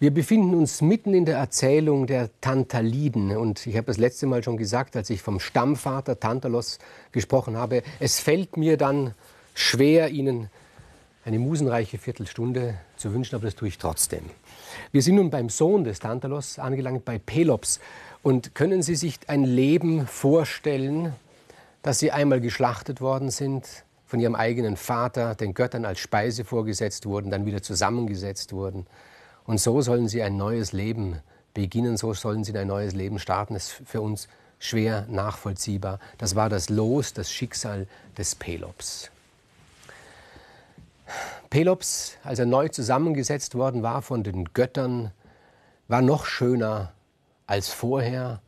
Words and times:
Wir 0.00 0.14
befinden 0.14 0.54
uns 0.54 0.80
mitten 0.80 1.12
in 1.12 1.24
der 1.24 1.38
Erzählung 1.38 2.06
der 2.06 2.30
Tantaliden. 2.40 3.36
Und 3.36 3.66
ich 3.66 3.76
habe 3.76 3.86
das 3.86 3.96
letzte 3.96 4.26
Mal 4.26 4.44
schon 4.44 4.56
gesagt, 4.56 4.94
als 4.94 5.10
ich 5.10 5.22
vom 5.22 5.40
Stammvater 5.40 6.20
Tantalos 6.20 6.78
gesprochen 7.10 7.56
habe, 7.56 7.82
es 7.98 8.20
fällt 8.20 8.56
mir 8.56 8.76
dann 8.76 9.14
schwer, 9.54 10.10
Ihnen 10.10 10.50
eine 11.24 11.40
musenreiche 11.40 11.98
Viertelstunde 11.98 12.74
zu 12.96 13.12
wünschen, 13.12 13.34
aber 13.34 13.46
das 13.46 13.56
tue 13.56 13.66
ich 13.66 13.78
trotzdem. 13.78 14.22
Wir 14.92 15.02
sind 15.02 15.16
nun 15.16 15.30
beim 15.30 15.48
Sohn 15.48 15.82
des 15.82 15.98
Tantalos 15.98 16.60
angelangt, 16.60 17.04
bei 17.04 17.18
Pelops. 17.18 17.80
Und 18.22 18.54
können 18.54 18.82
Sie 18.82 18.94
sich 18.94 19.18
ein 19.26 19.42
Leben 19.42 20.06
vorstellen, 20.06 21.12
dass 21.82 21.98
Sie 21.98 22.12
einmal 22.12 22.40
geschlachtet 22.40 23.00
worden 23.00 23.30
sind, 23.30 23.66
von 24.06 24.20
Ihrem 24.20 24.36
eigenen 24.36 24.76
Vater, 24.76 25.34
den 25.34 25.54
Göttern 25.54 25.84
als 25.84 25.98
Speise 25.98 26.44
vorgesetzt 26.44 27.04
wurden, 27.04 27.30
dann 27.30 27.46
wieder 27.46 27.62
zusammengesetzt 27.62 28.52
wurden? 28.52 28.86
Und 29.48 29.58
so 29.58 29.80
sollen 29.80 30.08
Sie 30.08 30.22
ein 30.22 30.36
neues 30.36 30.72
Leben 30.72 31.22
beginnen, 31.54 31.96
so 31.96 32.12
sollen 32.12 32.44
Sie 32.44 32.54
ein 32.54 32.66
neues 32.66 32.92
Leben 32.92 33.18
starten. 33.18 33.54
Das 33.54 33.68
ist 33.68 33.88
für 33.88 34.02
uns 34.02 34.28
schwer 34.58 35.06
nachvollziehbar. 35.08 36.00
Das 36.18 36.36
war 36.36 36.50
das 36.50 36.68
Los, 36.68 37.14
das 37.14 37.32
Schicksal 37.32 37.86
des 38.18 38.34
Pelops. 38.34 39.10
Pelops, 41.48 42.18
als 42.24 42.40
er 42.40 42.44
neu 42.44 42.68
zusammengesetzt 42.68 43.54
worden 43.54 43.82
war 43.82 44.02
von 44.02 44.22
den 44.22 44.52
Göttern, 44.52 45.12
war 45.88 46.02
noch 46.02 46.26
schöner 46.26 46.92
als 47.46 47.68
vorher. 47.70 48.42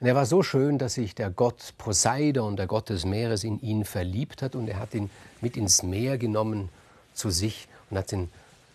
Und 0.00 0.08
er 0.08 0.16
war 0.16 0.26
so 0.26 0.42
schön, 0.42 0.78
dass 0.78 0.94
sich 0.94 1.14
der 1.14 1.30
Gott 1.30 1.74
Poseidon, 1.78 2.56
der 2.56 2.66
Gott 2.66 2.88
des 2.88 3.04
Meeres, 3.04 3.44
in 3.44 3.60
ihn 3.60 3.84
verliebt 3.84 4.42
hat 4.42 4.56
und 4.56 4.66
er 4.66 4.80
hat 4.80 4.94
ihn 4.94 5.10
mit 5.40 5.56
ins 5.56 5.84
Meer 5.84 6.18
genommen 6.18 6.70
zu 7.12 7.30
sich 7.30 7.68
und 7.88 7.98
hat 7.98 8.12
ihn 8.12 8.30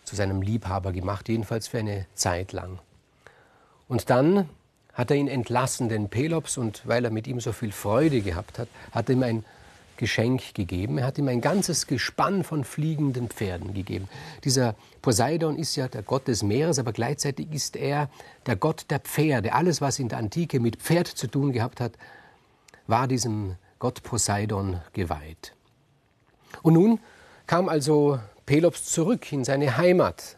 zu 0.10 0.16
seinem 0.16 0.42
Liebhaber 0.42 0.92
gemacht, 0.92 1.30
jedenfalls 1.30 1.68
für 1.68 1.78
eine 1.78 2.06
Zeit 2.16 2.52
lang. 2.52 2.80
Und 3.88 4.10
dann 4.10 4.50
hat 4.94 5.12
er 5.12 5.18
ihn 5.18 5.28
entlassen, 5.28 5.88
den 5.88 6.10
Pelops, 6.10 6.58
und 6.58 6.82
weil 6.86 7.06
er 7.06 7.12
mit 7.12 7.28
ihm 7.28 7.40
so 7.40 7.52
viel 7.52 7.72
Freude 7.72 8.22
gehabt 8.22 8.58
hat, 8.60 8.68
hat 8.92 9.10
er 9.10 9.16
ihm 9.16 9.24
ein 9.24 9.46
Geschenk 9.98 10.56
gegeben. 10.56 10.98
Er 10.98 11.06
hat 11.06 11.18
ihm 11.18 11.28
ein 11.28 11.42
ganzes 11.42 11.86
Gespann 11.86 12.44
von 12.44 12.64
fliegenden 12.64 13.30
Pferden 13.30 13.74
gegeben. 13.74 14.10
Dieser 14.44 14.76
Poseidon 15.02 15.58
ist 15.58 15.76
ja 15.76 15.88
der 15.88 16.02
Gott 16.02 16.28
des 16.28 16.42
Meeres, 16.42 16.80
aber 16.80 16.92
gleichzeitig 16.92 17.52
ist 17.52 17.76
er 17.76 18.10
der 18.46 18.56
Gott 18.56 18.86
der 18.90 19.00
Pferde. 19.00 19.54
Alles, 19.54 19.80
was 19.80 20.00
in 20.00 20.10
der 20.10 20.18
Antike 20.18 20.60
mit 20.60 20.78
Pferd 20.78 21.08
zu 21.08 21.28
tun 21.28 21.52
gehabt 21.52 21.82
hat, 21.82 21.92
war 22.88 23.08
diesem 23.08 23.58
Gott 23.78 24.02
Poseidon 24.02 24.82
geweiht. 24.94 25.54
Und 26.64 26.74
nun 26.74 27.00
kam 27.46 27.70
also 27.70 28.20
Pelops 28.50 28.86
zurück 28.86 29.32
in 29.32 29.44
seine 29.44 29.78
Heimat. 29.78 30.36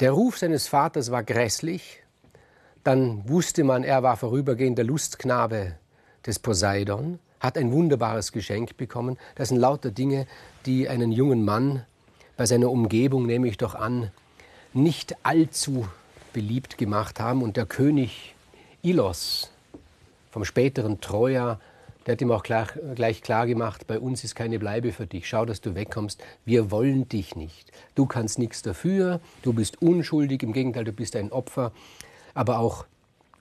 Der 0.00 0.10
Ruf 0.10 0.38
seines 0.38 0.66
Vaters 0.66 1.12
war 1.12 1.22
grässlich. 1.22 2.02
Dann 2.82 3.28
wusste 3.28 3.62
man, 3.62 3.84
er 3.84 4.02
war 4.02 4.16
vorübergehender 4.16 4.82
Lustknabe 4.82 5.76
des 6.26 6.40
Poseidon, 6.40 7.20
hat 7.38 7.56
ein 7.56 7.70
wunderbares 7.70 8.32
Geschenk 8.32 8.76
bekommen. 8.76 9.16
Das 9.36 9.50
sind 9.50 9.58
lauter 9.58 9.92
Dinge, 9.92 10.26
die 10.66 10.88
einen 10.88 11.12
jungen 11.12 11.44
Mann 11.44 11.86
bei 12.36 12.46
seiner 12.46 12.68
Umgebung, 12.68 13.26
nehme 13.26 13.46
ich 13.46 13.58
doch 13.58 13.76
an, 13.76 14.10
nicht 14.72 15.14
allzu 15.22 15.86
beliebt 16.32 16.78
gemacht 16.78 17.20
haben. 17.20 17.44
Und 17.44 17.56
der 17.56 17.66
König 17.66 18.34
Ilos 18.82 19.52
vom 20.32 20.44
späteren 20.44 21.00
Troja 21.00 21.60
der 22.06 22.12
hat 22.12 22.20
ihm 22.20 22.32
auch 22.32 22.42
gleich, 22.42 22.68
gleich 22.94 23.22
klar 23.22 23.46
gemacht, 23.46 23.86
bei 23.86 23.98
uns 23.98 24.24
ist 24.24 24.34
keine 24.34 24.58
Bleibe 24.58 24.92
für 24.92 25.06
dich. 25.06 25.28
Schau, 25.28 25.44
dass 25.44 25.60
du 25.60 25.74
wegkommst. 25.74 26.22
Wir 26.44 26.70
wollen 26.70 27.08
dich 27.08 27.36
nicht. 27.36 27.70
Du 27.94 28.06
kannst 28.06 28.38
nichts 28.38 28.62
dafür. 28.62 29.20
Du 29.42 29.52
bist 29.52 29.80
unschuldig. 29.80 30.42
Im 30.42 30.52
Gegenteil, 30.52 30.84
du 30.84 30.92
bist 30.92 31.14
ein 31.14 31.30
Opfer. 31.30 31.72
Aber 32.34 32.58
auch, 32.58 32.86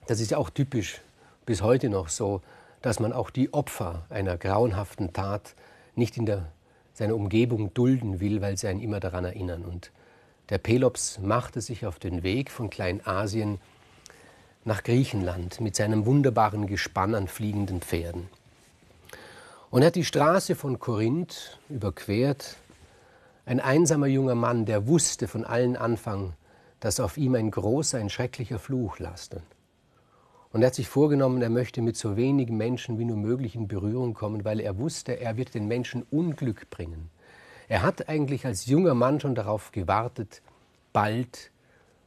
das 0.08 0.20
ist 0.20 0.32
ja 0.32 0.38
auch 0.38 0.50
typisch 0.50 1.02
bis 1.46 1.62
heute 1.62 1.90
noch 1.90 2.10
so, 2.10 2.42
dass 2.82 3.00
man 3.00 3.14
auch 3.14 3.30
die 3.30 3.54
Opfer 3.54 4.06
einer 4.10 4.38
grauenhaften 4.38 5.14
Tat 5.14 5.56
nicht 5.96 6.18
in 6.18 6.26
der, 6.26 6.52
seiner 6.94 7.16
Umgebung 7.16 7.74
dulden 7.74 8.20
will, 8.20 8.42
weil 8.42 8.58
sie 8.58 8.68
einen 8.68 8.82
immer 8.82 9.00
daran 9.00 9.26
erinnern. 9.26 9.64
Und 9.64 9.92
der 10.50 10.60
Pelops 10.60 11.20
machte 11.20 11.62
sich 11.62 11.86
auf 11.86 11.98
den 11.98 12.22
Weg 12.22 12.52
von 12.52 12.70
Kleinasien 12.70 13.60
nach 14.66 14.84
Griechenland 14.84 15.60
mit 15.62 15.76
seinem 15.76 16.06
wunderbaren 16.06 16.68
Gespann 16.68 17.16
an 17.16 17.28
fliegenden 17.28 17.82
Pferden. 17.82 18.30
Und 19.72 19.84
er 19.84 19.88
hat 19.88 19.96
die 19.96 20.04
Straße 20.04 20.56
von 20.56 20.80
Korinth 20.80 21.58
überquert. 21.70 22.58
Ein 23.46 23.62
einsamer 23.62 24.08
junger 24.08 24.36
Mann, 24.36 24.66
der 24.66 24.86
wusste 24.86 25.30
von 25.30 25.46
allen 25.46 25.78
Anfang, 25.78 26.34
dass 26.82 27.00
auf 27.00 27.18
ihm 27.18 27.36
ein 27.36 27.50
großer, 27.50 27.98
ein 27.98 28.10
schrecklicher 28.10 28.60
Fluch 28.60 29.00
lastet. 29.00 29.44
Und 30.52 30.62
er 30.62 30.68
hat 30.68 30.76
sich 30.76 30.90
vorgenommen, 30.90 31.42
er 31.42 31.50
möchte 31.50 31.82
mit 31.82 31.96
so 31.96 32.18
wenigen 32.18 32.58
Menschen 32.58 33.00
wie 33.00 33.06
nur 33.06 33.16
möglich 33.16 33.56
in 33.56 33.70
Berührung 33.70 34.14
kommen, 34.14 34.44
weil 34.44 34.60
er 34.60 34.78
wusste, 34.78 35.22
er 35.22 35.38
wird 35.38 35.54
den 35.54 35.70
Menschen 35.70 36.04
Unglück 36.12 36.70
bringen. 36.70 37.10
Er 37.70 37.82
hat 37.82 38.10
eigentlich 38.10 38.46
als 38.46 38.66
junger 38.66 38.94
Mann 38.94 39.22
schon 39.22 39.36
darauf 39.36 39.72
gewartet, 39.72 40.42
bald 40.92 41.50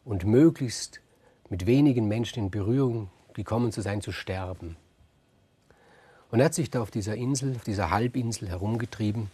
und 0.04 0.26
möglichst 0.26 1.00
mit 1.48 1.64
wenigen 1.64 2.08
Menschen 2.08 2.40
in 2.40 2.50
Berührung 2.50 3.08
gekommen 3.32 3.72
zu 3.72 3.80
sein, 3.80 4.02
zu 4.02 4.12
sterben. 4.12 4.76
Und 6.34 6.40
er 6.40 6.46
hat 6.46 6.54
sich 6.54 6.68
da 6.68 6.82
auf 6.82 6.90
dieser 6.90 7.14
Insel, 7.14 7.54
auf 7.54 7.62
dieser 7.62 7.90
Halbinsel 7.90 8.48
herumgetrieben, 8.48 9.30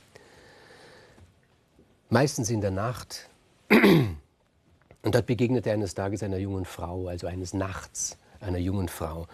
meistens 2.11 2.51
in 2.51 2.61
der 2.61 2.73
Nacht. 2.73 3.31
Und 3.71 5.15
dort 5.15 5.25
begegnete 5.25 5.71
er 5.71 5.77
eines 5.77 5.95
Tages 5.95 6.23
einer 6.23 6.37
jungen 6.37 6.67
Frau, 6.67 7.09
also 7.09 7.27
eines 7.27 7.55
Nachts 7.55 8.19
einer 8.39 8.59
jungen 8.59 8.89
Frau, 8.89 9.29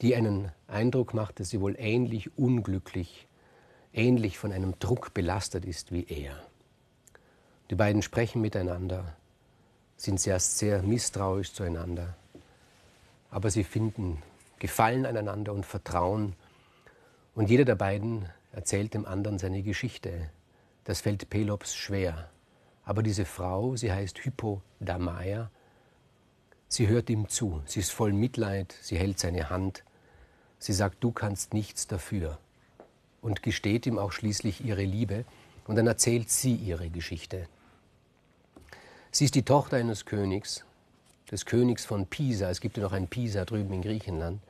die 0.00 0.14
einen 0.14 0.52
Eindruck 0.68 1.12
macht, 1.12 1.40
dass 1.40 1.50
sie 1.50 1.60
wohl 1.60 1.74
ähnlich 1.76 2.38
unglücklich, 2.38 3.26
ähnlich 3.92 4.38
von 4.38 4.52
einem 4.52 4.78
Druck 4.78 5.12
belastet 5.12 5.64
ist 5.64 5.90
wie 5.90 6.04
er. 6.04 6.40
Die 7.70 7.74
beiden 7.74 8.02
sprechen 8.02 8.40
miteinander, 8.40 9.16
sind 9.96 10.20
zuerst 10.20 10.58
sehr 10.58 10.84
misstrauisch 10.84 11.52
zueinander, 11.52 12.14
aber 13.32 13.50
sie 13.50 13.64
finden 13.64 14.22
Gefallen 14.60 15.04
aneinander 15.04 15.52
und 15.52 15.66
Vertrauen 15.66 16.36
und 17.38 17.48
jeder 17.48 17.64
der 17.64 17.76
beiden 17.76 18.28
erzählt 18.50 18.94
dem 18.94 19.06
anderen 19.06 19.38
seine 19.38 19.62
Geschichte. 19.62 20.28
Das 20.82 21.02
fällt 21.02 21.30
Pelops 21.30 21.72
schwer. 21.72 22.28
Aber 22.84 23.00
diese 23.04 23.24
Frau, 23.24 23.76
sie 23.76 23.92
heißt 23.92 24.18
Hypodamaya, 24.24 25.48
sie 26.66 26.88
hört 26.88 27.08
ihm 27.08 27.28
zu. 27.28 27.62
Sie 27.64 27.78
ist 27.78 27.92
voll 27.92 28.12
Mitleid, 28.12 28.74
sie 28.82 28.98
hält 28.98 29.20
seine 29.20 29.50
Hand. 29.50 29.84
Sie 30.58 30.72
sagt, 30.72 30.96
du 31.04 31.12
kannst 31.12 31.54
nichts 31.54 31.86
dafür. 31.86 32.40
Und 33.22 33.44
gesteht 33.44 33.86
ihm 33.86 34.00
auch 34.00 34.10
schließlich 34.10 34.64
ihre 34.64 34.82
Liebe. 34.82 35.24
Und 35.68 35.76
dann 35.76 35.86
erzählt 35.86 36.30
sie 36.30 36.56
ihre 36.56 36.90
Geschichte. 36.90 37.46
Sie 39.12 39.26
ist 39.26 39.36
die 39.36 39.44
Tochter 39.44 39.76
eines 39.76 40.06
Königs, 40.06 40.64
des 41.30 41.46
Königs 41.46 41.84
von 41.84 42.06
Pisa. 42.06 42.50
Es 42.50 42.60
gibt 42.60 42.78
ja 42.78 42.82
noch 42.82 42.92
ein 42.92 43.06
Pisa 43.06 43.44
drüben 43.44 43.74
in 43.74 43.82
Griechenland. 43.82 44.40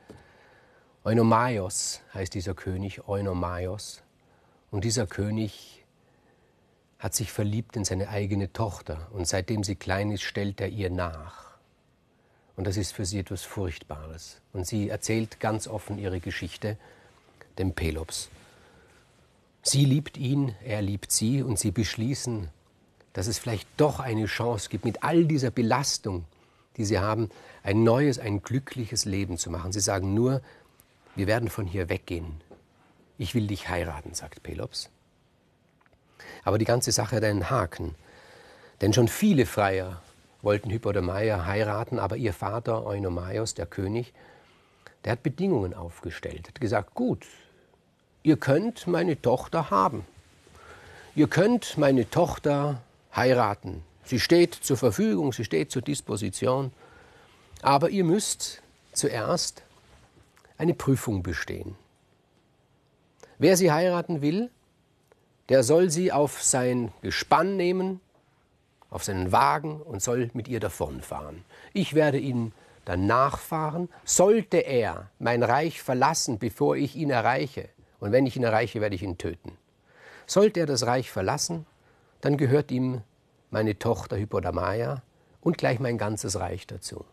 Eunomaios 1.03 2.01
heißt 2.13 2.33
dieser 2.33 2.53
König, 2.53 3.07
Eunomaios. 3.07 4.01
Und 4.71 4.83
dieser 4.83 5.07
König 5.07 5.85
hat 6.99 7.15
sich 7.15 7.31
verliebt 7.31 7.75
in 7.77 7.85
seine 7.85 8.09
eigene 8.09 8.51
Tochter 8.51 9.07
und 9.11 9.27
seitdem 9.27 9.63
sie 9.63 9.75
klein 9.75 10.11
ist, 10.11 10.23
stellt 10.23 10.59
er 10.59 10.67
ihr 10.67 10.89
nach. 10.89 11.57
Und 12.57 12.67
das 12.67 12.75
ist 12.75 12.91
für 12.91 13.05
sie 13.05 13.19
etwas 13.19 13.43
Furchtbares. 13.43 14.41
Und 14.51 14.67
sie 14.67 14.89
erzählt 14.89 15.39
ganz 15.39 15.67
offen 15.67 15.97
ihre 15.97 16.19
Geschichte 16.19 16.77
dem 17.57 17.73
Pelops. 17.73 18.29
Sie 19.61 19.85
liebt 19.85 20.17
ihn, 20.17 20.53
er 20.65 20.81
liebt 20.81 21.11
sie 21.11 21.41
und 21.41 21.57
sie 21.57 21.71
beschließen, 21.71 22.49
dass 23.13 23.27
es 23.27 23.39
vielleicht 23.39 23.67
doch 23.77 24.01
eine 24.01 24.25
Chance 24.25 24.69
gibt, 24.69 24.83
mit 24.83 25.03
all 25.03 25.25
dieser 25.25 25.51
Belastung, 25.51 26.25
die 26.75 26.85
sie 26.85 26.99
haben, 26.99 27.29
ein 27.63 27.83
neues, 27.83 28.19
ein 28.19 28.41
glückliches 28.41 29.05
Leben 29.05 29.37
zu 29.37 29.49
machen. 29.49 29.71
Sie 29.71 29.79
sagen 29.79 30.13
nur, 30.13 30.41
wir 31.19 31.27
werden 31.27 31.49
von 31.49 31.67
hier 31.67 31.89
weggehen. 31.89 32.39
Ich 33.17 33.35
will 33.35 33.45
dich 33.45 33.67
heiraten, 33.67 34.13
sagt 34.13 34.41
Pelops. 34.41 34.89
Aber 36.45 36.57
die 36.57 36.63
ganze 36.63 36.93
Sache 36.93 37.17
hat 37.17 37.25
einen 37.25 37.49
Haken. 37.49 37.93
Denn 38.79 38.93
schon 38.93 39.09
viele 39.09 39.45
Freier 39.45 40.01
wollten 40.41 40.69
Hypodameia 40.69 41.45
heiraten, 41.45 41.99
aber 41.99 42.15
ihr 42.15 42.31
Vater 42.31 42.85
Eunomaios, 42.85 43.53
der 43.53 43.65
König, 43.65 44.13
der 45.03 45.11
hat 45.11 45.21
Bedingungen 45.21 45.73
aufgestellt, 45.73 46.47
hat 46.47 46.61
gesagt, 46.61 46.93
gut, 46.93 47.25
ihr 48.23 48.37
könnt 48.37 48.87
meine 48.87 49.21
Tochter 49.21 49.69
haben. 49.69 50.05
Ihr 51.15 51.27
könnt 51.27 51.77
meine 51.77 52.09
Tochter 52.09 52.81
heiraten. 53.13 53.83
Sie 54.05 54.21
steht 54.21 54.53
zur 54.53 54.77
Verfügung, 54.77 55.33
sie 55.33 55.43
steht 55.43 55.69
zur 55.69 55.81
Disposition. 55.81 56.71
Aber 57.61 57.89
ihr 57.89 58.05
müsst 58.05 58.61
zuerst 58.93 59.63
eine 60.59 60.75
Prüfung 60.75 61.23
bestehen. 61.23 61.75
Wer 63.39 63.57
sie 63.57 63.71
heiraten 63.71 64.21
will, 64.21 64.51
der 65.47 65.63
soll 65.63 65.89
sie 65.89 66.11
auf 66.11 66.43
sein 66.43 66.91
Gespann 67.01 67.57
nehmen, 67.57 68.01
auf 68.91 69.03
seinen 69.03 69.31
Wagen 69.31 69.81
und 69.81 70.01
soll 70.01 70.29
mit 70.33 70.47
ihr 70.47 70.59
davonfahren. 70.59 71.45
Ich 71.73 71.95
werde 71.95 72.19
ihn 72.19 72.51
dann 72.85 73.07
nachfahren. 73.07 73.87
Sollte 74.03 74.57
er 74.57 75.09
mein 75.17 75.43
Reich 75.43 75.81
verlassen, 75.81 76.39
bevor 76.39 76.75
ich 76.75 76.95
ihn 76.95 77.09
erreiche, 77.09 77.69
und 77.99 78.11
wenn 78.11 78.25
ich 78.25 78.35
ihn 78.35 78.43
erreiche, 78.43 78.81
werde 78.81 78.95
ich 78.95 79.03
ihn 79.03 79.17
töten. 79.17 79.57
Sollte 80.25 80.59
er 80.59 80.65
das 80.65 80.85
Reich 80.85 81.09
verlassen, 81.09 81.65
dann 82.21 82.37
gehört 82.37 82.71
ihm 82.71 83.01
meine 83.49 83.79
Tochter 83.79 84.17
Hypodamaya 84.17 85.03
und 85.41 85.57
gleich 85.57 85.79
mein 85.79 85.97
ganzes 85.97 86.39
Reich 86.39 86.67
dazu. 86.67 87.05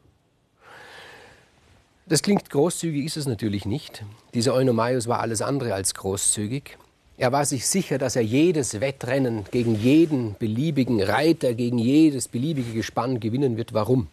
Das 2.09 2.23
klingt 2.23 2.51
großzügig, 2.51 3.05
ist 3.05 3.17
es 3.17 3.27
natürlich 3.27 3.67
nicht. 3.67 4.05
Dieser 4.33 4.55
Eunomaios 4.55 5.09
war 5.09 5.19
alles 5.19 5.43
andere 5.43 5.75
als 5.75 5.93
großzügig. 5.95 6.79
Er 7.19 7.33
war 7.33 7.45
sich 7.45 7.67
sicher, 7.67 7.99
dass 7.99 8.15
er 8.15 8.23
jedes 8.23 8.81
Wettrennen 8.81 9.45
gegen 9.51 9.75
jeden 9.75 10.37
beliebigen 10.39 11.03
Reiter, 11.03 11.55
gegen 11.55 11.79
jedes 11.79 12.29
beliebige 12.29 12.73
Gespann 12.75 13.19
gewinnen 13.19 13.57
wird. 13.57 13.75
Warum? 13.75 14.07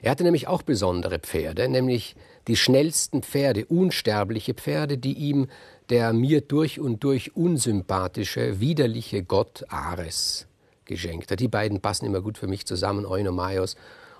Er 0.00 0.12
hatte 0.12 0.22
nämlich 0.22 0.46
auch 0.46 0.62
besondere 0.62 1.18
Pferde, 1.18 1.68
nämlich 1.68 2.14
die 2.46 2.56
schnellsten 2.56 3.22
Pferde, 3.24 3.66
unsterbliche 3.66 4.54
Pferde, 4.54 4.96
die 4.96 5.14
ihm 5.14 5.48
der 5.90 6.12
mir 6.12 6.42
durch 6.42 6.78
und 6.78 7.02
durch 7.02 7.34
unsympathische, 7.34 8.60
widerliche 8.60 9.24
Gott 9.24 9.64
Ares 9.70 10.46
geschenkt 10.84 11.32
hat. 11.32 11.40
Die 11.40 11.48
beiden 11.48 11.80
passen 11.80 12.06
immer 12.06 12.20
gut 12.20 12.38
für 12.38 12.46
mich 12.46 12.64
zusammen, 12.64 13.06
Eunomaios 13.06 13.74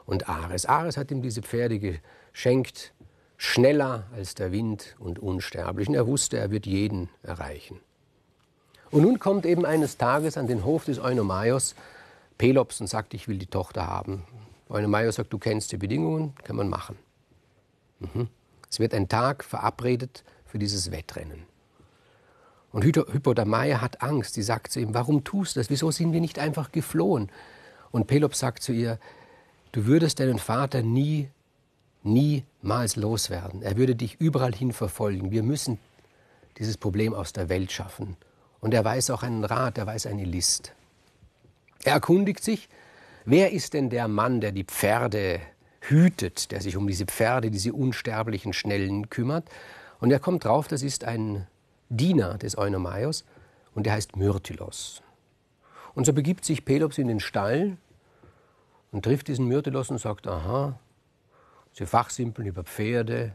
und 0.08 0.26
Ares. 0.26 0.64
Ares 0.64 0.96
hat 0.96 1.10
ihm 1.10 1.20
diese 1.20 1.43
Pferde 1.43 1.78
geschenkt, 1.78 2.94
schneller 3.37 4.06
als 4.16 4.34
der 4.34 4.52
Wind 4.52 4.96
und 4.99 5.19
unsterblich. 5.19 5.87
Und 5.87 5.94
er 5.94 6.06
wusste, 6.06 6.38
er 6.38 6.50
wird 6.50 6.64
jeden 6.64 7.10
erreichen. 7.22 7.78
Und 8.90 9.02
nun 9.02 9.19
kommt 9.19 9.44
eben 9.44 9.66
eines 9.66 9.99
Tages 9.99 10.38
an 10.38 10.46
den 10.46 10.64
Hof 10.64 10.87
des 10.87 10.99
Eunomaios 10.99 11.75
Pelops 12.38 12.81
und 12.81 12.87
sagt, 12.87 13.12
ich 13.12 13.28
will 13.28 13.37
die 13.37 13.49
Tochter 13.49 13.87
haben. 13.87 14.25
Eunomaios 14.70 15.16
sagt, 15.16 15.31
du 15.31 15.38
kennst 15.38 15.72
die 15.72 15.76
Bedingungen, 15.76 16.34
kann 16.43 16.56
man 16.56 16.70
machen. 16.70 16.96
Mhm. 17.99 18.28
Es 18.70 18.81
wird 18.81 18.94
ein 18.94 19.10
Tag 19.10 19.44
verabredet 19.44 20.25
für 20.46 20.58
dieses 20.58 20.90
Wettrennen. 20.90 21.43
Und 22.72 22.82
Hypodamaya 22.82 23.82
hat 23.82 24.00
Angst. 24.00 24.34
Sie 24.34 24.43
sagt 24.43 24.72
zu 24.72 24.81
ihm, 24.81 24.94
warum 24.94 25.22
tust 25.22 25.56
du 25.56 25.60
das? 25.60 25.69
Wieso 25.69 25.90
sind 25.90 26.14
wir 26.14 26.22
nicht 26.22 26.38
einfach 26.38 26.72
geflohen? 26.72 27.31
Und 27.90 28.06
Pelops 28.06 28.38
sagt 28.38 28.62
zu 28.62 28.72
ihr, 28.72 28.99
du 29.73 29.87
würdest 29.87 30.20
deinen 30.20 30.38
Vater 30.38 30.82
nie, 30.82 31.29
niemals 32.03 32.97
loswerden. 32.97 33.62
Er 33.62 33.76
würde 33.76 33.94
dich 33.94 34.20
überall 34.20 34.55
hin 34.55 34.73
verfolgen. 34.73 35.31
Wir 35.31 35.43
müssen 35.43 35.79
dieses 36.59 36.76
Problem 36.76 37.15
aus 37.15 37.32
der 37.32 37.49
Welt 37.49 37.73
schaffen. 37.73 38.17
Und 38.61 38.75
er 38.75 38.85
weiß 38.85 39.11
auch 39.11 39.23
einen 39.23 39.44
Rat, 39.44 39.79
er 39.79 39.87
weiß 39.87 40.06
eine 40.06 40.25
List. 40.25 40.73
Er 41.85 41.94
erkundigt 41.94 42.43
sich, 42.43 42.69
wer 43.25 43.53
ist 43.53 43.75
denn 43.75 43.91
der 43.91 44.09
Mann, 44.09 44.41
der 44.41 44.53
die 44.53 44.65
Pferde 44.65 45.41
hütet, 45.81 46.50
der 46.50 46.61
sich 46.61 46.76
um 46.76 46.87
diese 46.87 47.06
Pferde, 47.06 47.50
diese 47.50 47.73
unsterblichen 47.73 48.53
Schnellen 48.53 49.11
kümmert. 49.11 49.49
Und 50.00 50.11
er 50.11 50.19
kommt 50.19 50.44
drauf, 50.44 50.69
das 50.69 50.82
ist 50.82 51.05
ein 51.05 51.47
Diener 51.88 52.37
des 52.38 52.59
Eunomaios 52.59 53.25
und 53.75 53.87
der 53.87 53.94
heißt 53.94 54.17
Myrtilos. 54.17 55.03
Und 55.94 56.05
so 56.05 56.12
begibt 56.12 56.44
sich 56.44 56.65
Pelops 56.65 56.99
in 56.99 57.09
den 57.09 57.20
Stall 57.20 57.76
und 58.93 59.05
trifft 59.05 59.29
diesen 59.29 59.46
Myrtilos 59.46 59.90
und 59.90 59.99
sagt, 59.99 60.26
aha, 60.26 60.79
sie 61.73 61.87
fachsimpeln 61.87 62.49
über 62.49 62.64
Pferde 62.64 63.35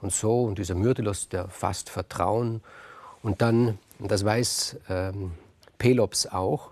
und 0.00 0.12
so. 0.12 0.44
Und 0.44 0.58
dieser 0.58 0.74
Myrtilos, 0.74 1.28
der 1.28 1.48
fasst 1.48 1.90
Vertrauen. 1.90 2.60
Und 3.22 3.42
dann, 3.42 3.78
und 3.98 4.10
das 4.10 4.24
weiß 4.24 4.76
ähm, 4.88 5.32
Pelops 5.78 6.26
auch, 6.26 6.70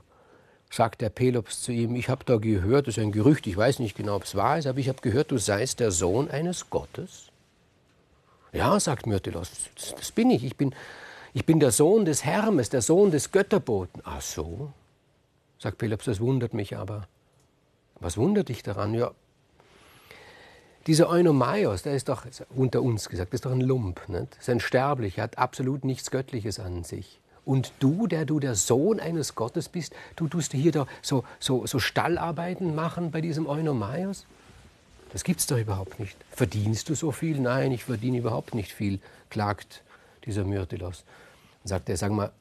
sagt 0.70 1.00
der 1.00 1.10
Pelops 1.10 1.62
zu 1.62 1.72
ihm, 1.72 1.94
ich 1.96 2.08
habe 2.08 2.25
da 2.25 2.38
gehört, 2.38 2.87
das 2.87 2.96
ist 2.96 3.02
ein 3.02 3.12
Gerücht, 3.12 3.46
ich 3.46 3.56
weiß 3.56 3.78
nicht 3.78 3.96
genau, 3.96 4.16
ob 4.16 4.25
es 4.25 4.34
wahr 4.34 4.58
ist, 4.58 4.66
aber 4.66 4.78
ich 4.78 4.88
habe 4.88 5.00
gehört, 5.02 5.31
du 5.31 5.38
seist 5.38 5.81
der 5.81 5.90
Sohn 5.90 6.31
eines 6.31 6.70
Gottes. 6.70 7.28
Ja, 8.52 8.78
sagt 8.81 9.06
Myrtilos, 9.06 9.50
das 9.96 10.12
bin 10.12 10.31
ich. 10.31 10.44
Ich 10.44 10.56
bin, 10.56 10.75
ich 11.32 11.46
bin 11.46 11.60
der 11.60 11.72
Sohn 11.72 12.05
des 12.05 12.25
Hermes, 12.25 12.69
der 12.69 12.82
Sohn 12.82 13.10
des 13.10 13.32
Götterboten. 13.32 14.02
Ach 14.05 14.20
so, 14.20 14.72
sagt 15.58 15.78
Pelops, 15.78 16.05
das 16.05 16.20
wundert 16.20 16.52
mich 16.52 16.76
aber. 16.76 17.06
Was 18.02 18.16
wundert 18.16 18.49
dich 18.49 18.62
daran? 18.62 18.94
Ja, 18.94 19.12
dieser 20.88 21.08
Eunomaios, 21.08 21.82
der 21.82 21.94
ist 21.94 22.08
doch 22.08 22.25
unter 22.56 22.82
uns 22.82 23.08
gesagt, 23.08 23.32
ist 23.32 23.44
doch 23.44 23.52
ein 23.52 23.60
Lump, 23.60 24.08
nicht? 24.08 24.37
ist 24.38 24.49
ein 24.49 24.58
Sterblicher, 24.58 25.22
hat 25.22 25.38
absolut 25.38 25.84
nichts 25.84 26.10
Göttliches 26.10 26.58
an 26.58 26.82
sich. 26.82 27.20
Und 27.44 27.72
du, 27.78 28.08
der 28.08 28.25
du 28.25 28.40
der 28.40 28.56
Sohn 28.56 28.99
eines 28.99 29.34
Gottes 29.34 29.69
bist, 29.69 29.94
du 30.16 30.28
tust 30.28 30.52
hier 30.52 30.72
da 30.72 30.87
so, 31.00 31.25
so, 31.38 31.66
so 31.66 31.78
Stallarbeiten 31.78 32.75
machen 32.75 33.12
bei 33.12 33.20
diesem 33.20 33.46
Eunomaios? 33.46 34.26
Das 35.12 35.22
gibt's 35.25 35.46
doch 35.46 35.58
überhaupt 35.58 36.00
nicht. 36.00 36.16
Verdienst 36.31 36.88
du 36.88 36.94
so 36.94 37.12
viel? 37.12 37.38
Nein, 37.38 37.70
ich 37.70 37.84
verdiene 37.84 38.19
überhaupt 38.19 38.55
nicht 38.55 38.72
viel, 38.72 38.98
klagt 39.31 39.82
dieser 40.25 40.44
Myrtilos. 40.44 41.05
Dann 41.62 41.69
sagt 41.69 41.88
er, 41.88 41.96
sag 41.96 42.10
mal, 42.10 42.32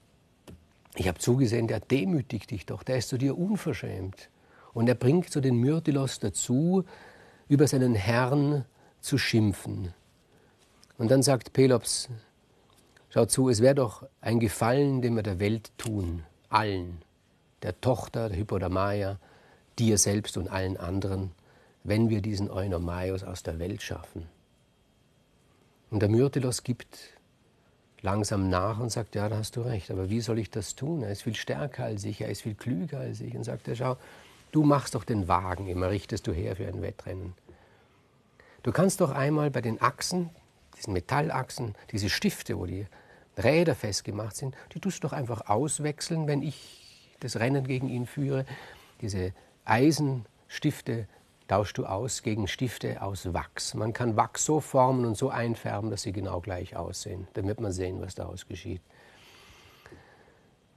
ich 0.96 1.08
habe 1.08 1.20
zugesehen, 1.20 1.68
der 1.68 1.80
demütigt 1.80 2.50
dich 2.50 2.66
doch, 2.66 2.82
der 2.84 2.98
ist 2.98 3.10
zu 3.10 3.18
dir 3.18 3.38
unverschämt. 3.38 4.30
Und 4.74 4.88
er 4.88 4.96
bringt 4.96 5.30
so 5.32 5.42
den 5.42 5.56
Myrtilos 5.58 6.20
dazu, 6.20 6.86
über 7.48 7.68
seinen 7.68 7.96
Herrn 7.96 8.66
zu 9.02 9.18
schimpfen. 9.18 9.94
Und 10.98 11.12
dann 11.12 11.24
sagt 11.24 11.54
Pelops, 11.54 12.10
schau 13.10 13.26
zu, 13.26 13.50
es 13.50 13.62
wäre 13.62 13.76
doch 13.76 14.08
ein 14.22 14.40
Gefallen, 14.40 15.02
den 15.02 15.16
wir 15.16 15.24
der 15.24 15.40
Welt 15.40 15.72
tun, 15.78 16.24
allen, 16.50 17.02
der 17.64 17.80
Tochter, 17.82 18.30
der 18.30 18.38
Hypodamaya, 18.38 19.20
dir 19.80 19.98
selbst 19.98 20.38
und 20.38 20.48
allen 20.48 20.78
anderen, 20.78 21.32
wenn 21.84 22.10
wir 22.10 22.22
diesen 22.22 22.50
Eunomaios 22.50 23.24
aus 23.24 23.44
der 23.44 23.60
Welt 23.60 23.82
schaffen. 23.82 24.28
Und 25.90 26.02
der 26.02 26.10
Myrtilos 26.10 26.64
gibt 26.64 26.98
langsam 28.02 28.50
nach 28.50 28.80
und 28.80 28.92
sagt, 28.92 29.16
ja, 29.16 29.28
da 29.30 29.38
hast 29.38 29.56
du 29.56 29.62
recht, 29.62 29.92
aber 29.92 30.10
wie 30.10 30.22
soll 30.22 30.40
ich 30.40 30.50
das 30.50 30.76
tun? 30.76 31.04
Er 31.04 31.12
ist 31.12 31.24
viel 31.24 31.36
stärker 31.36 31.86
als 31.86 32.04
ich, 32.04 32.22
er 32.22 32.30
ist 32.30 32.42
viel 32.42 32.56
klüger 32.56 33.00
als 33.00 33.22
ich. 33.22 33.36
Und 33.36 33.44
sagt 33.44 33.68
er, 33.68 33.76
schau, 33.76 33.98
du 34.52 34.64
machst 34.64 34.96
doch 34.96 35.04
den 35.04 35.28
Wagen, 35.28 35.68
immer 35.68 35.90
richtest 35.90 36.28
du 36.28 36.34
her 36.34 36.56
für 36.56 36.68
ein 36.68 36.82
Wettrennen. 36.82 37.34
Du 38.64 38.72
kannst 38.72 39.02
doch 39.02 39.12
einmal 39.12 39.50
bei 39.50 39.62
den 39.62 39.82
Achsen, 39.82 40.30
diesen 40.78 40.94
Metallachsen, 40.94 41.76
diese 41.92 42.10
Stifte, 42.10 42.58
wo 42.60 42.66
die 42.66 42.86
Räder 43.38 43.76
festgemacht 43.76 44.36
sind, 44.36 44.56
die 44.74 44.80
tust 44.80 45.04
du 45.04 45.08
doch 45.08 45.14
einfach 45.14 45.50
auswechseln, 45.50 46.28
wenn 46.28 46.42
ich 46.42 47.18
das 47.20 47.38
Rennen 47.38 47.66
gegen 47.66 47.90
ihn 47.90 48.06
führe. 48.06 48.46
Diese 49.02 49.34
Eisenstifte 49.66 51.08
tauschst 51.48 51.78
du 51.78 51.86
aus 51.86 52.24
gegen 52.24 52.48
Stifte 52.48 53.02
aus 53.02 53.34
Wachs. 53.34 53.74
Man 53.74 53.94
kann 53.94 54.16
Wachs 54.16 54.46
so 54.46 54.60
formen 54.60 55.06
und 55.06 55.18
so 55.18 55.30
einfärben, 55.30 55.90
dass 55.90 56.04
sie 56.04 56.12
genau 56.12 56.40
gleich 56.40 56.76
aussehen. 56.76 57.28
Dann 57.34 57.48
wird 57.48 57.60
man 57.60 57.72
sehen, 57.72 58.02
was 58.02 58.16
daraus 58.16 58.48
geschieht. 58.48 58.82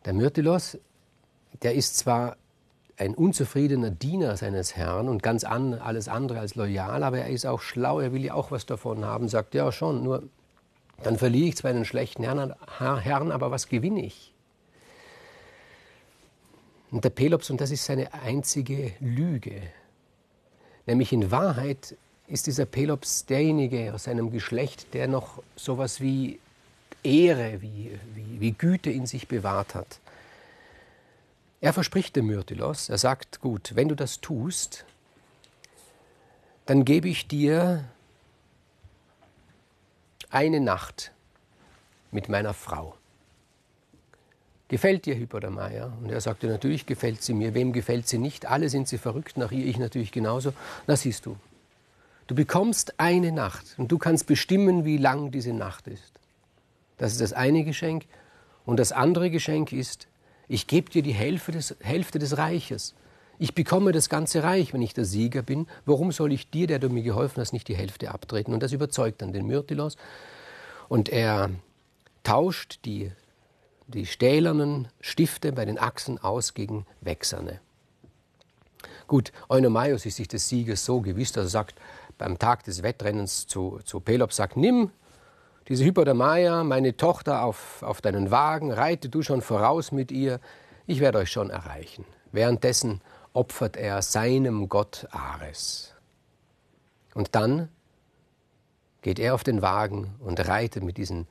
Der 0.04 0.12
Myrtilos, 0.12 0.78
der 1.62 1.74
ist 1.74 1.96
zwar 1.96 2.36
ein 2.96 3.14
unzufriedener 3.14 3.90
Diener 3.90 4.36
seines 4.36 4.76
Herrn 4.76 5.08
und 5.08 5.22
ganz 5.22 5.44
an, 5.44 5.74
alles 5.74 6.08
andere 6.08 6.40
als 6.40 6.54
loyal, 6.54 7.02
aber 7.02 7.18
er 7.18 7.28
ist 7.28 7.46
auch 7.46 7.60
schlau, 7.60 8.00
er 8.00 8.12
will 8.12 8.24
ja 8.24 8.34
auch 8.34 8.50
was 8.50 8.66
davon 8.66 9.04
haben, 9.04 9.28
sagt 9.28 9.54
ja 9.54 9.72
schon, 9.72 10.02
nur 10.04 10.22
dann 11.02 11.18
verliere 11.18 11.48
ich 11.48 11.56
zwar 11.56 11.70
einen 11.70 11.84
schlechten 11.84 12.22
Herrn, 12.22 12.54
Herrn, 12.78 13.32
aber 13.32 13.50
was 13.50 13.68
gewinne 13.68 14.04
ich? 14.04 14.32
Und 16.92 17.04
der 17.04 17.10
Pelops, 17.10 17.50
und 17.50 17.60
das 17.60 17.72
ist 17.72 17.84
seine 17.84 18.14
einzige 18.14 18.92
Lüge, 19.00 19.60
Nämlich 20.86 21.12
in 21.12 21.30
Wahrheit 21.30 21.96
ist 22.26 22.46
dieser 22.46 22.66
Pelops 22.66 23.26
derjenige 23.26 23.92
aus 23.94 24.04
seinem 24.04 24.30
Geschlecht, 24.30 24.92
der 24.94 25.08
noch 25.08 25.42
sowas 25.56 26.00
wie 26.00 26.38
Ehre, 27.02 27.60
wie, 27.60 27.90
wie, 28.14 28.40
wie 28.40 28.52
Güte 28.52 28.90
in 28.90 29.06
sich 29.06 29.28
bewahrt 29.28 29.74
hat. 29.74 30.00
Er 31.64 31.72
verspricht 31.72 32.14
dem 32.14 32.26
Myrtilos, 32.26 32.90
er 32.90 32.98
sagt, 32.98 33.40
gut, 33.40 33.74
wenn 33.74 33.88
du 33.88 33.96
das 33.96 34.20
tust, 34.20 34.84
dann 36.66 36.84
gebe 36.84 37.08
ich 37.08 37.26
dir 37.26 37.88
eine 40.28 40.60
Nacht 40.60 41.12
mit 42.10 42.28
meiner 42.28 42.52
Frau. 42.52 42.98
Gefällt 44.68 45.06
dir 45.06 45.16
Hypodamaya? 45.16 45.90
Und 46.02 46.10
er 46.10 46.20
sagte, 46.20 46.48
natürlich 46.48 46.84
gefällt 46.84 47.22
sie 47.22 47.32
mir. 47.32 47.54
Wem 47.54 47.72
gefällt 47.72 48.08
sie 48.08 48.18
nicht? 48.18 48.44
Alle 48.44 48.68
sind 48.68 48.86
sie 48.86 48.98
verrückt 48.98 49.38
nach 49.38 49.50
ihr, 49.50 49.64
ich 49.64 49.78
natürlich 49.78 50.12
genauso. 50.12 50.52
Na 50.86 50.96
siehst 50.96 51.24
du, 51.24 51.38
du 52.26 52.34
bekommst 52.34 53.00
eine 53.00 53.32
Nacht 53.32 53.74
und 53.78 53.90
du 53.90 53.96
kannst 53.96 54.26
bestimmen, 54.26 54.84
wie 54.84 54.98
lang 54.98 55.30
diese 55.30 55.54
Nacht 55.54 55.86
ist. 55.88 56.12
Das 56.98 57.12
ist 57.12 57.22
das 57.22 57.32
eine 57.32 57.64
Geschenk. 57.64 58.04
Und 58.66 58.78
das 58.78 58.92
andere 58.92 59.30
Geschenk 59.30 59.72
ist, 59.72 60.08
ich 60.48 60.66
gebe 60.66 60.90
dir 60.90 61.02
die 61.02 61.14
Hälfte 61.14 61.52
des, 61.52 61.76
Hälfte 61.80 62.18
des 62.18 62.36
Reiches. 62.36 62.94
Ich 63.38 63.54
bekomme 63.54 63.92
das 63.92 64.08
ganze 64.08 64.42
Reich, 64.42 64.72
wenn 64.72 64.82
ich 64.82 64.94
der 64.94 65.04
Sieger 65.04 65.42
bin. 65.42 65.66
Warum 65.86 66.12
soll 66.12 66.32
ich 66.32 66.50
dir, 66.50 66.66
der 66.66 66.78
du 66.78 66.88
mir 66.88 67.02
geholfen 67.02 67.40
hast, 67.40 67.52
nicht 67.52 67.68
die 67.68 67.76
Hälfte 67.76 68.12
abtreten? 68.12 68.54
Und 68.54 68.62
das 68.62 68.72
überzeugt 68.72 69.22
dann 69.22 69.32
den 69.32 69.46
Myrtilos. 69.46 69.96
Und 70.88 71.08
er 71.08 71.50
tauscht 72.22 72.80
die 72.84 73.10
die 73.86 74.06
stählernen 74.06 74.88
Stifte 75.00 75.52
bei 75.52 75.64
den 75.64 75.78
Achsen 75.78 76.18
aus 76.18 76.54
gegen 76.54 76.86
wächserne. 77.00 77.60
Gut, 79.06 79.32
Eunomaios 79.48 80.06
ist 80.06 80.16
sich 80.16 80.28
des 80.28 80.48
Sieges 80.48 80.84
so 80.84 81.00
gewiss, 81.00 81.32
dass 81.32 81.46
er 81.46 81.50
sagt, 81.50 81.78
beim 82.16 82.38
Tag 82.38 82.64
des 82.64 82.82
Wettrennens 82.82 83.46
zu, 83.46 83.80
zu 83.84 84.00
Pelops 84.00 84.36
sagt, 84.36 84.56
nimm 84.56 84.90
diese 85.68 85.84
Hypodermaia, 85.84 86.64
meine 86.64 86.96
Tochter, 86.96 87.42
auf, 87.42 87.82
auf 87.82 88.00
deinen 88.00 88.30
Wagen, 88.30 88.70
reite 88.70 89.08
du 89.08 89.22
schon 89.22 89.40
voraus 89.40 89.92
mit 89.92 90.12
ihr, 90.12 90.40
ich 90.86 91.00
werde 91.00 91.18
euch 91.18 91.30
schon 91.30 91.50
erreichen. 91.50 92.04
Währenddessen 92.32 93.00
opfert 93.32 93.76
er 93.76 94.02
seinem 94.02 94.68
Gott 94.68 95.06
Ares. 95.10 95.94
Und 97.14 97.34
dann 97.34 97.68
geht 99.02 99.18
er 99.18 99.34
auf 99.34 99.44
den 99.44 99.62
Wagen 99.62 100.14
und 100.20 100.40
reitet 100.46 100.82
mit 100.82 100.96
diesen 100.98 101.26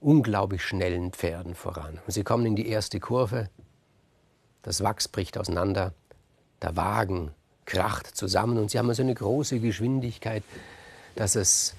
unglaublich 0.00 0.64
schnellen 0.64 1.12
Pferden 1.12 1.54
voran. 1.54 2.00
Und 2.06 2.12
sie 2.12 2.24
kommen 2.24 2.46
in 2.46 2.56
die 2.56 2.68
erste 2.68 3.00
Kurve, 3.00 3.48
das 4.62 4.82
Wachs 4.82 5.08
bricht 5.08 5.38
auseinander, 5.38 5.92
der 6.62 6.76
Wagen 6.76 7.32
kracht 7.64 8.06
zusammen 8.06 8.58
und 8.58 8.70
sie 8.70 8.78
haben 8.78 8.92
so 8.92 9.02
eine 9.02 9.14
große 9.14 9.60
Geschwindigkeit, 9.60 10.42
dass 11.14 11.36
es 11.36 11.74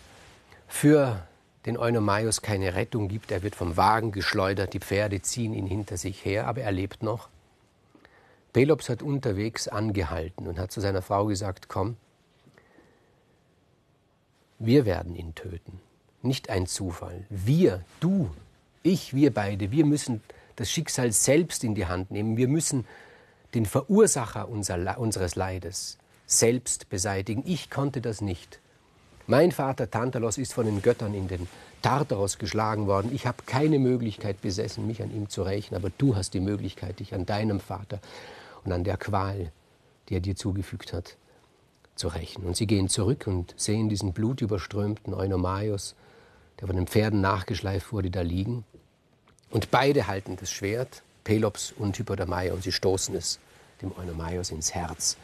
für 0.67 1.21
den 1.65 1.77
Eunomaios 1.77 2.41
keine 2.41 2.73
Rettung 2.75 3.07
gibt. 3.07 3.31
Er 3.31 3.43
wird 3.43 3.55
vom 3.55 3.77
Wagen 3.77 4.11
geschleudert, 4.11 4.73
die 4.73 4.79
Pferde 4.79 5.21
ziehen 5.21 5.53
ihn 5.53 5.67
hinter 5.67 5.97
sich 5.97 6.25
her, 6.25 6.47
aber 6.47 6.61
er 6.61 6.71
lebt 6.71 7.03
noch. 7.03 7.29
Pelops 8.53 8.89
hat 8.89 9.01
unterwegs 9.01 9.67
angehalten 9.67 10.47
und 10.47 10.59
hat 10.59 10.71
zu 10.71 10.81
seiner 10.81 11.01
Frau 11.01 11.25
gesagt, 11.25 11.69
komm, 11.69 11.95
wir 14.59 14.85
werden 14.85 15.15
ihn 15.15 15.33
töten. 15.33 15.79
Nicht 16.21 16.49
ein 16.49 16.67
Zufall. 16.67 17.25
Wir, 17.29 17.83
du, 17.99 18.29
ich, 18.83 19.13
wir 19.13 19.33
beide, 19.33 19.71
wir 19.71 19.85
müssen 19.85 20.21
das 20.55 20.69
Schicksal 20.69 21.11
selbst 21.11 21.63
in 21.63 21.73
die 21.75 21.87
Hand 21.87 22.11
nehmen. 22.11 22.37
Wir 22.37 22.47
müssen 22.47 22.85
den 23.53 23.65
Verursacher 23.65 24.49
unser, 24.49 24.99
unseres 24.99 25.35
Leides 25.35 25.97
selbst 26.27 26.89
beseitigen. 26.89 27.43
Ich 27.45 27.69
konnte 27.69 28.01
das 28.01 28.21
nicht. 28.21 28.59
Mein 29.27 29.51
Vater 29.51 29.89
Tantalos 29.89 30.37
ist 30.37 30.53
von 30.53 30.65
den 30.65 30.81
Göttern 30.81 31.13
in 31.13 31.27
den 31.27 31.47
Tartaros 31.81 32.37
geschlagen 32.37 32.87
worden. 32.87 33.11
Ich 33.13 33.25
habe 33.25 33.43
keine 33.45 33.79
Möglichkeit 33.79 34.41
besessen, 34.41 34.87
mich 34.87 35.01
an 35.01 35.13
ihm 35.13 35.29
zu 35.29 35.43
rächen, 35.43 35.75
aber 35.75 35.89
du 35.97 36.15
hast 36.15 36.33
die 36.33 36.39
Möglichkeit, 36.39 36.99
dich 36.99 37.13
an 37.13 37.25
deinem 37.25 37.59
Vater 37.59 37.99
und 38.63 38.71
an 38.71 38.83
der 38.83 38.97
Qual, 38.97 39.51
die 40.09 40.15
er 40.15 40.19
dir 40.21 40.35
zugefügt 40.35 40.93
hat, 40.93 41.17
zu 41.95 42.07
rächen. 42.07 42.43
Und 42.45 42.55
sie 42.55 42.67
gehen 42.67 42.89
zurück 42.89 43.27
und 43.27 43.53
sehen 43.57 43.89
diesen 43.89 44.13
blutüberströmten 44.13 45.13
Eunomaios, 45.13 45.95
der 46.59 46.67
von 46.67 46.75
den 46.75 46.87
Pferden 46.87 47.21
nachgeschleift 47.21 47.91
wurde, 47.91 48.09
da 48.09 48.21
liegen. 48.21 48.63
Und 49.49 49.71
beide 49.71 50.07
halten 50.07 50.37
das 50.39 50.51
Schwert, 50.51 51.03
Pelops 51.23 51.71
und 51.71 51.97
Hypodameia, 51.97 52.53
und 52.53 52.63
sie 52.63 52.71
stoßen 52.71 53.15
es 53.15 53.39
dem 53.81 53.91
Eunomaios 53.97 54.51
ins 54.51 54.73
Herz. 54.73 55.17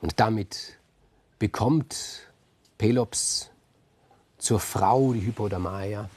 Und 0.00 0.20
damit 0.20 0.78
bekommt 1.38 2.27
Pelops 2.78 3.50
zur 4.38 4.60
Frau 4.60 5.12
die 5.12 5.26
Hypodameia. 5.26 6.08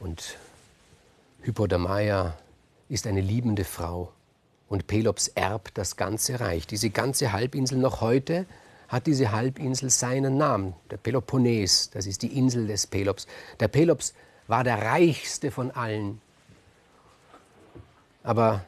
Und 0.00 0.36
Hypodameia 1.42 2.36
ist 2.88 3.06
eine 3.06 3.20
liebende 3.20 3.64
Frau. 3.64 4.12
Und 4.68 4.86
Pelops 4.86 5.28
erbt 5.28 5.76
das 5.76 5.96
ganze 5.96 6.40
Reich. 6.40 6.66
Diese 6.66 6.88
ganze 6.88 7.32
Halbinsel 7.32 7.78
noch 7.78 8.00
heute 8.00 8.46
hat 8.88 9.06
diese 9.06 9.32
Halbinsel 9.32 9.90
seinen 9.90 10.38
Namen, 10.38 10.74
der 10.90 10.96
Peloponnes, 10.96 11.90
das 11.90 12.06
ist 12.06 12.22
die 12.22 12.38
Insel 12.38 12.66
des 12.66 12.86
Pelops. 12.86 13.26
Der 13.60 13.68
Pelops 13.68 14.14
war 14.48 14.64
der 14.64 14.82
reichste 14.82 15.50
von 15.50 15.70
allen. 15.70 16.20
Aber 18.22 18.64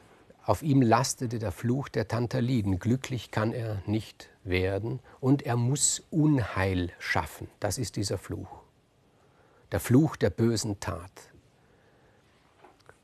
auf 0.46 0.62
ihm 0.62 0.82
lastete 0.82 1.38
der 1.38 1.52
Fluch 1.52 1.88
der 1.88 2.06
Tantaliden. 2.06 2.78
Glücklich 2.78 3.30
kann 3.30 3.52
er 3.52 3.82
nicht 3.86 4.28
werden 4.44 5.00
und 5.20 5.42
er 5.42 5.56
muss 5.56 6.02
Unheil 6.10 6.90
schaffen. 6.98 7.48
Das 7.60 7.78
ist 7.78 7.96
dieser 7.96 8.18
Fluch. 8.18 8.62
Der 9.72 9.80
Fluch 9.80 10.16
der 10.16 10.30
bösen 10.30 10.78
Tat. 10.80 11.10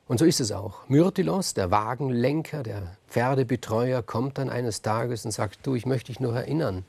Und 0.07 0.19
so 0.19 0.25
ist 0.25 0.39
es 0.39 0.51
auch. 0.51 0.87
Myrtilos, 0.87 1.53
der 1.53 1.71
Wagenlenker, 1.71 2.63
der 2.63 2.97
Pferdebetreuer, 3.07 4.03
kommt 4.03 4.37
dann 4.37 4.49
eines 4.49 4.81
Tages 4.81 5.25
und 5.25 5.31
sagt, 5.31 5.65
du, 5.65 5.73
ich 5.73 5.85
möchte 5.85 6.07
dich 6.07 6.19
nur 6.19 6.35
erinnern, 6.35 6.85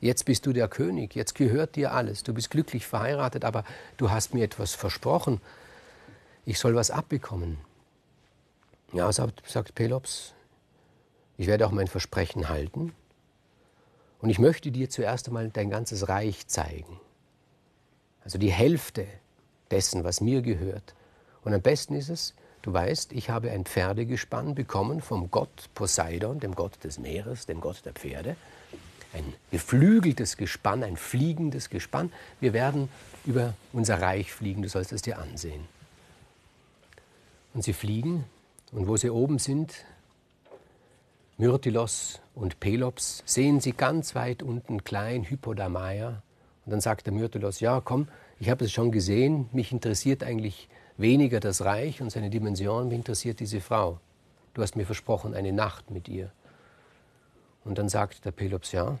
jetzt 0.00 0.24
bist 0.24 0.46
du 0.46 0.52
der 0.52 0.66
König, 0.66 1.14
jetzt 1.14 1.34
gehört 1.34 1.76
dir 1.76 1.92
alles, 1.92 2.22
du 2.22 2.32
bist 2.32 2.50
glücklich 2.50 2.86
verheiratet, 2.86 3.44
aber 3.44 3.64
du 3.98 4.10
hast 4.10 4.34
mir 4.34 4.44
etwas 4.44 4.74
versprochen, 4.74 5.40
ich 6.46 6.58
soll 6.58 6.74
was 6.74 6.90
abbekommen. 6.90 7.58
Ja, 8.92 9.12
sagt, 9.12 9.42
sagt 9.46 9.74
Pelops, 9.74 10.32
ich 11.36 11.46
werde 11.46 11.66
auch 11.66 11.72
mein 11.72 11.88
Versprechen 11.88 12.48
halten 12.48 12.94
und 14.20 14.30
ich 14.30 14.38
möchte 14.38 14.70
dir 14.70 14.88
zuerst 14.88 15.28
einmal 15.28 15.50
dein 15.50 15.70
ganzes 15.70 16.08
Reich 16.08 16.46
zeigen. 16.46 16.98
Also 18.24 18.38
die 18.38 18.50
Hälfte 18.50 19.06
dessen, 19.70 20.04
was 20.04 20.20
mir 20.20 20.42
gehört. 20.42 20.94
Und 21.44 21.54
am 21.54 21.62
besten 21.62 21.94
ist 21.94 22.08
es, 22.08 22.34
du 22.62 22.72
weißt, 22.72 23.12
ich 23.12 23.30
habe 23.30 23.50
ein 23.50 23.64
Pferdegespann 23.64 24.54
bekommen 24.54 25.00
vom 25.00 25.30
Gott 25.30 25.68
Poseidon, 25.74 26.40
dem 26.40 26.54
Gott 26.54 26.82
des 26.82 26.98
Meeres, 26.98 27.46
dem 27.46 27.60
Gott 27.60 27.84
der 27.84 27.92
Pferde 27.92 28.36
ein 29.12 29.34
geflügeltes 29.50 30.36
Gespann, 30.36 30.82
ein 30.82 30.96
fliegendes 30.96 31.70
Gespann. 31.70 32.12
Wir 32.40 32.52
werden 32.52 32.88
über 33.24 33.54
unser 33.72 34.00
Reich 34.00 34.32
fliegen, 34.32 34.62
du 34.62 34.68
sollst 34.68 34.92
es 34.92 35.02
dir 35.02 35.18
ansehen. 35.18 35.66
Und 37.54 37.62
sie 37.64 37.72
fliegen, 37.72 38.24
und 38.72 38.86
wo 38.86 38.96
sie 38.96 39.10
oben 39.10 39.38
sind, 39.38 39.84
Myrtilos 41.36 42.20
und 42.34 42.58
Pelops, 42.60 43.22
sehen 43.24 43.60
sie 43.60 43.72
ganz 43.72 44.14
weit 44.14 44.42
unten 44.42 44.82
klein 44.84 45.24
Hypodamaia. 45.24 46.22
Und 46.66 46.72
dann 46.72 46.80
sagt 46.80 47.06
der 47.06 47.12
Myrtilos, 47.14 47.60
ja 47.60 47.80
komm, 47.80 48.08
ich 48.40 48.50
habe 48.50 48.64
es 48.64 48.72
schon 48.72 48.92
gesehen, 48.92 49.48
mich 49.52 49.72
interessiert 49.72 50.22
eigentlich 50.22 50.68
weniger 50.96 51.40
das 51.40 51.64
Reich 51.64 52.02
und 52.02 52.10
seine 52.10 52.28
Dimension, 52.28 52.88
mich 52.88 52.98
interessiert 52.98 53.40
diese 53.40 53.60
Frau. 53.60 54.00
Du 54.54 54.62
hast 54.62 54.76
mir 54.76 54.84
versprochen, 54.84 55.34
eine 55.34 55.52
Nacht 55.52 55.90
mit 55.90 56.08
ihr. 56.08 56.32
Und 57.64 57.78
dann 57.78 57.88
sagt 57.88 58.24
der 58.24 58.32
Pelops 58.32 58.72
ja. 58.72 58.98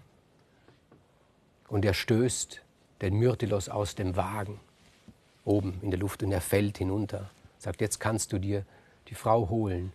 Und 1.68 1.84
er 1.84 1.94
stößt 1.94 2.62
den 3.00 3.14
Myrtilos 3.14 3.68
aus 3.68 3.94
dem 3.94 4.16
Wagen 4.16 4.60
oben 5.44 5.78
in 5.82 5.90
der 5.90 5.98
Luft 5.98 6.22
und 6.22 6.30
er 6.30 6.40
fällt 6.40 6.78
hinunter. 6.78 7.30
Sagt, 7.58 7.80
jetzt 7.80 7.98
kannst 7.98 8.32
du 8.32 8.38
dir 8.38 8.64
die 9.08 9.14
Frau 9.14 9.48
holen. 9.48 9.92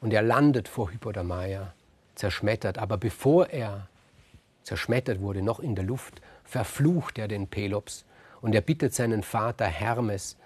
Und 0.00 0.12
er 0.12 0.22
landet 0.22 0.68
vor 0.68 0.90
Hypodamaya, 0.90 1.74
zerschmettert. 2.14 2.78
Aber 2.78 2.96
bevor 2.96 3.48
er 3.50 3.88
zerschmettert 4.62 5.20
wurde, 5.20 5.42
noch 5.42 5.60
in 5.60 5.74
der 5.74 5.84
Luft, 5.84 6.20
verflucht 6.44 7.18
er 7.18 7.28
den 7.28 7.48
Pelops. 7.48 8.04
Und 8.40 8.54
er 8.54 8.60
bittet 8.60 8.94
seinen 8.94 9.22
Vater 9.22 9.66
Hermes, 9.66 10.36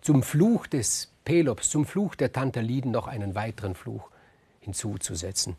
zum 0.00 0.22
Fluch 0.22 0.66
des 0.66 1.12
Pelops, 1.24 1.68
zum 1.68 1.84
Fluch 1.84 2.14
der 2.14 2.32
Tantaliden 2.32 2.90
noch 2.90 3.06
einen 3.06 3.34
weiteren 3.34 3.74
Fluch 3.74 4.10
hinzuzusetzen. 4.60 5.56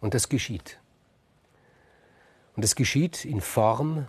Und 0.00 0.14
das 0.14 0.28
geschieht. 0.28 0.78
Und 2.56 2.64
es 2.64 2.74
geschieht 2.74 3.24
in 3.24 3.40
Form 3.40 4.06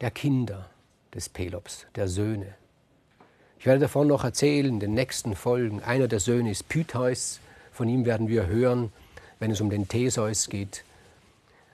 der 0.00 0.10
Kinder 0.10 0.70
des 1.14 1.28
Pelops, 1.28 1.86
der 1.94 2.08
Söhne. 2.08 2.54
Ich 3.58 3.66
werde 3.66 3.80
davon 3.80 4.06
noch 4.06 4.24
erzählen 4.24 4.66
in 4.66 4.80
den 4.80 4.94
nächsten 4.94 5.34
Folgen. 5.34 5.82
Einer 5.82 6.08
der 6.08 6.20
Söhne 6.20 6.50
ist 6.50 6.68
Pytheus. 6.68 7.40
Von 7.72 7.88
ihm 7.88 8.04
werden 8.04 8.28
wir 8.28 8.46
hören, 8.46 8.92
wenn 9.38 9.50
es 9.50 9.60
um 9.60 9.70
den 9.70 9.88
Theseus 9.88 10.48
geht. 10.48 10.84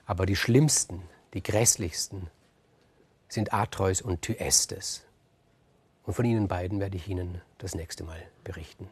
Aber 0.05 0.25
die 0.25 0.35
schlimmsten, 0.35 1.01
die 1.33 1.43
grässlichsten 1.43 2.27
sind 3.27 3.53
Atreus 3.53 4.01
und 4.01 4.21
Thyestes. 4.21 5.03
Und 6.03 6.13
von 6.13 6.25
ihnen 6.25 6.47
beiden 6.47 6.79
werde 6.79 6.97
ich 6.97 7.07
Ihnen 7.07 7.41
das 7.57 7.75
nächste 7.75 8.03
Mal 8.03 8.21
berichten. 8.43 8.89